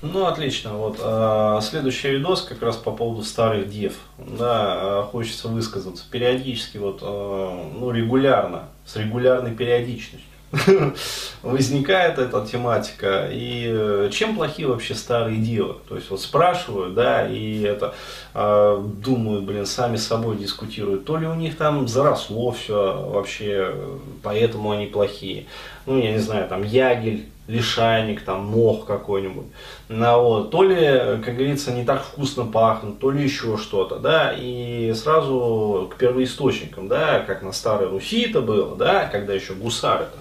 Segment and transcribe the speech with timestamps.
[0.00, 0.74] Ну, отлично.
[0.74, 3.94] Вот э, следующий видос как раз по поводу старых дев.
[4.18, 6.04] Да, э, хочется высказаться.
[6.10, 10.28] Периодически, вот, э, ну, регулярно, с регулярной периодичностью
[11.42, 13.28] возникает эта тематика.
[13.30, 15.74] И э, чем плохи вообще старые девы?
[15.88, 17.94] То есть вот спрашивают, да, и это
[18.34, 21.06] э, думают, блин, сами с собой дискутируют.
[21.06, 23.74] То ли у них там заросло все вообще,
[24.22, 25.46] поэтому они плохие.
[25.86, 29.46] Ну, я не знаю, там ягель лишайник, там, мох какой-нибудь.
[29.88, 30.50] Ну, вот.
[30.50, 35.90] То ли, как говорится, не так вкусно пахнут, то ли еще что-то, да, и сразу
[35.92, 40.18] к первоисточникам, да, как на Старой Руси это было, да, когда еще гусары-то,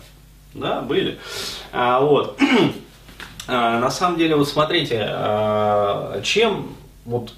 [0.54, 1.20] да, были.
[1.72, 2.40] А, вот.
[3.50, 6.76] А, на самом деле, вот смотрите, а, чем
[7.06, 7.32] вот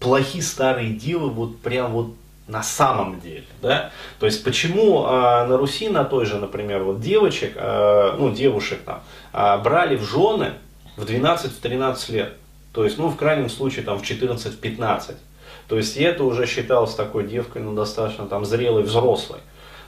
[0.00, 2.14] плохие старые девы, вот прям вот
[2.52, 7.00] на самом деле, да, то есть почему э, на Руси на той же, например, вот
[7.00, 9.02] девочек, э, ну девушек там
[9.32, 10.52] э, брали в жены
[10.96, 12.34] в 12-13 лет,
[12.74, 15.14] то есть, ну в крайнем случае там в 14-15,
[15.66, 19.40] то есть и это уже считалось такой девкой, ну достаточно там зрелой, взрослой.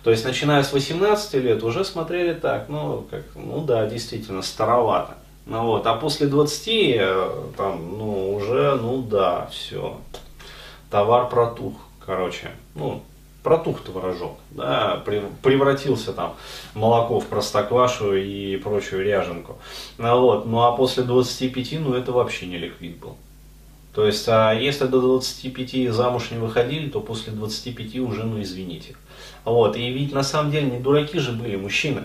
[0.03, 5.15] То есть, начиная с 18 лет, уже смотрели так, ну, как, ну да, действительно, старовато.
[5.47, 9.97] Ну вот, а после 20, э, там, ну, уже, ну да, все,
[10.91, 11.75] товар протух
[12.05, 13.03] короче, ну,
[13.43, 15.03] протух творожок, да,
[15.43, 16.35] превратился там
[16.75, 19.59] молоко в простоквашу и прочую ряженку.
[19.99, 23.17] Ну, вот, ну а после 25, ну это вообще не ликвид был.
[23.95, 28.97] То есть, а если до 25 замуж не выходили, то после 25 уже, ну извините.
[29.45, 32.03] Вот, и ведь на самом деле не дураки же были мужчины.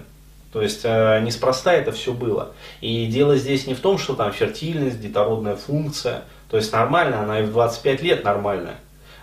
[0.52, 2.52] То есть э, неспроста это все было.
[2.81, 6.23] И дело здесь не в том, что там фертильность, детородная функция.
[6.50, 8.80] То есть нормально, она и в 25 лет нормальная.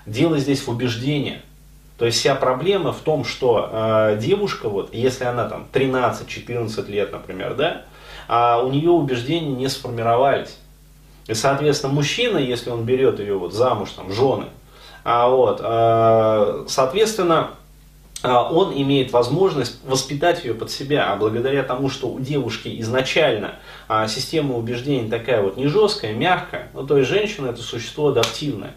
[0.07, 1.41] Дело здесь в убеждении.
[1.99, 7.13] То есть вся проблема в том, что э, девушка, вот, если она там 13-14 лет,
[7.13, 7.83] например, да,
[8.29, 10.59] а у нее убеждения не сформировались.
[11.27, 14.47] И, соответственно, мужчина, если он берет ее вот замуж, там, жены,
[15.05, 17.51] а вот, э, соответственно,
[18.23, 23.55] э, он имеет возможность воспитать ее под себя, а благодаря тому, что у девушки изначально
[23.89, 28.75] а, система убеждений такая вот не жесткая, мягкая, ну то есть женщина это существо адаптивное.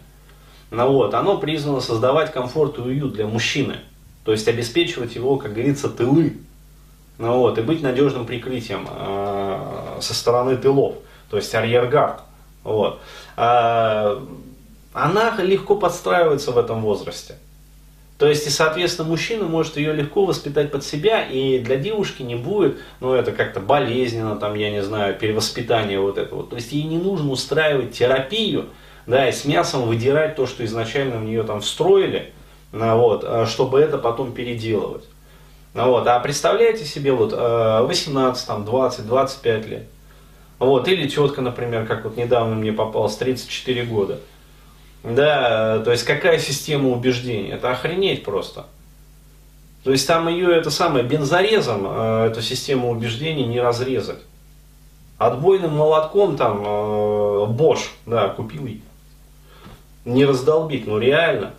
[0.70, 3.76] Ну, вот, оно призвано создавать комфорт и уют для мужчины.
[4.24, 6.36] То есть обеспечивать его, как говорится, тылы.
[7.18, 10.94] Ну, вот, и быть надежным прикрытием э, со стороны тылов.
[11.30, 12.20] То есть арьергард.
[12.64, 13.00] Вот.
[13.36, 14.22] А,
[14.92, 17.36] она легко подстраивается в этом возрасте.
[18.18, 22.34] То есть, и, соответственно, мужчина может ее легко воспитать под себя, и для девушки не
[22.34, 26.44] будет, ну, это как-то болезненно, там, я не знаю, перевоспитание вот этого.
[26.44, 28.66] То есть, ей не нужно устраивать терапию,
[29.10, 32.32] да, и с мясом выдирать то, что изначально в нее там встроили,
[32.72, 35.04] вот, а, чтобы это потом переделывать.
[35.74, 39.86] Вот, а представляете себе вот 18, там, 20, 25 лет,
[40.58, 44.18] вот, или тетка, например, как вот недавно мне попалась, 34 года.
[45.02, 47.50] Да, то есть какая система убеждений?
[47.50, 48.66] Это охренеть просто.
[49.84, 54.18] То есть там ее это самое бензорезом, э, эту систему убеждений не разрезать.
[55.16, 58.66] Отбойным молотком там э, Bosch, да, купил
[60.04, 61.52] не раздолбить, ну реально.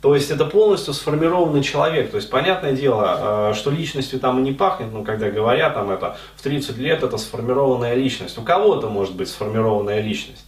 [0.00, 2.10] То есть это полностью сформированный человек.
[2.10, 5.90] То есть понятное дело, э, что личностью там и не пахнет, ну когда говорят там
[5.90, 8.38] это в 30 лет это сформированная личность.
[8.38, 10.46] У кого-то может быть сформированная личность.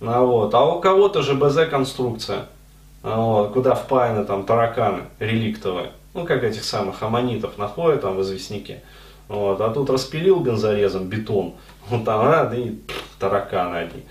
[0.00, 0.54] Ну, вот.
[0.54, 2.46] А у кого-то же БЗ-конструкция,
[3.02, 5.92] вот, куда впаяны там тараканы реликтовые.
[6.12, 8.82] Ну как этих самых аммонитов находят там в известняке.
[9.28, 9.60] Вот.
[9.60, 11.54] А тут распилил бензорезом бетон,
[11.88, 14.04] вот там, а, да и пфф, тараканы одни.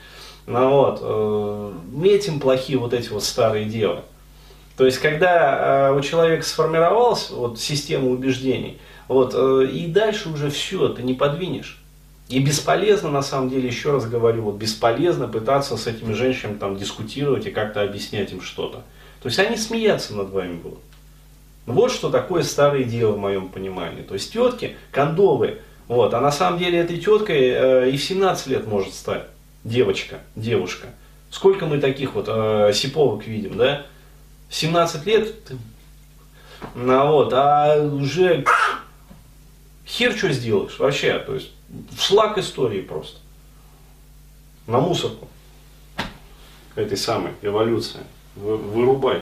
[0.47, 1.73] Ну вот, э,
[2.05, 4.01] этим плохие вот эти вот старые девы.
[4.77, 10.89] То есть, когда у человека сформировалась вот система убеждений, вот, э, и дальше уже все,
[10.89, 11.81] ты не подвинешь.
[12.27, 16.75] И бесполезно, на самом деле, еще раз говорю, вот бесполезно пытаться с этими женщинами там
[16.75, 18.83] дискутировать и как-то объяснять им что-то.
[19.21, 20.79] То есть они смеяться над вами будут.
[21.67, 24.01] Вот что такое старые девы в моем понимании.
[24.01, 25.59] То есть тетки кондовые.
[25.87, 29.27] Вот, а на самом деле этой теткой э, и в 17 лет может стать
[29.65, 30.87] девочка, девушка.
[31.29, 33.85] Сколько мы таких вот э, сиповок видим, да?
[34.49, 35.57] 17 лет, ты...
[36.75, 38.45] ну, вот, а уже
[39.85, 41.51] хер что сделаешь вообще, то есть
[41.91, 43.19] в шлак истории просто.
[44.67, 45.27] На мусорку
[46.75, 48.01] этой самой эволюции.
[48.35, 49.13] Вырубай.